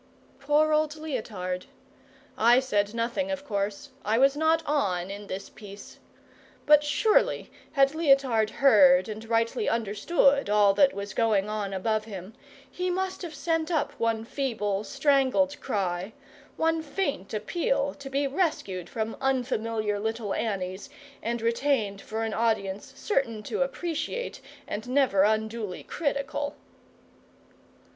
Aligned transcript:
Poor 0.39 0.73
old 0.73 0.95
Leotard! 0.95 1.67
I 2.35 2.59
said 2.59 2.95
nothing, 2.95 3.29
of 3.29 3.45
course; 3.45 3.91
I 4.03 4.17
was 4.17 4.35
not 4.35 4.63
on 4.65 5.11
in 5.11 5.27
this 5.27 5.47
piece. 5.47 5.99
But, 6.65 6.83
surely, 6.83 7.51
had 7.73 7.93
Leotard 7.93 8.49
heard 8.49 9.07
and 9.07 9.23
rightly 9.29 9.69
understood 9.69 10.49
all 10.49 10.73
that 10.73 10.95
was 10.95 11.13
going 11.13 11.49
on 11.49 11.71
above 11.71 12.05
him, 12.05 12.33
he 12.67 12.89
must 12.89 13.21
have 13.21 13.35
sent 13.35 13.69
up 13.69 13.91
one 13.99 14.25
feeble, 14.25 14.83
strangled 14.83 15.59
cry, 15.59 16.13
one 16.57 16.81
faint 16.81 17.31
appeal 17.31 17.93
to 17.93 18.09
be 18.09 18.25
rescued 18.25 18.89
from 18.89 19.15
unfamiliar 19.21 19.99
little 19.99 20.33
Annies 20.33 20.89
and 21.21 21.43
retained 21.43 22.01
for 22.01 22.23
an 22.23 22.33
audience 22.33 22.91
certain 22.95 23.43
to 23.43 23.61
appreciate 23.61 24.41
and 24.67 24.89
never 24.89 25.21
unduly 25.25 25.83
critical. 25.83 26.55